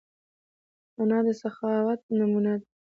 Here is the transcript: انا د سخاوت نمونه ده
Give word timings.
انا 0.99 1.19
د 1.25 1.27
سخاوت 1.41 1.99
نمونه 2.17 2.53
ده 2.59 2.65